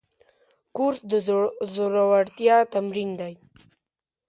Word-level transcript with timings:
کورس 0.75 0.99
د 1.11 1.13
زړورتیا 1.75 2.57
تمرین 2.73 3.09
دی. 3.19 3.33